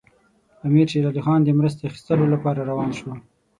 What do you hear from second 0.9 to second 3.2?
شېر علي خان د مرستې اخیستلو لپاره روان شو.